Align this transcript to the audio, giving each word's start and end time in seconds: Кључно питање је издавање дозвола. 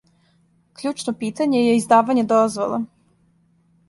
Кључно 0.77 1.11
питање 1.19 1.61
је 1.65 1.75
издавање 1.81 2.23
дозвола. 2.31 2.81